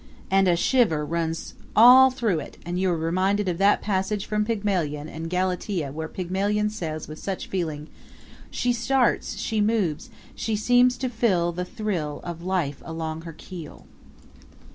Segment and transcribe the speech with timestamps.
[0.31, 4.25] And now a shiver runs all through it and you are reminded of that passage
[4.25, 7.87] from Pygmalion and Galatea where Pygmalion says with such feeling:
[8.49, 13.85] She starts; she moves; she seems to feel the thrill of life along her keel.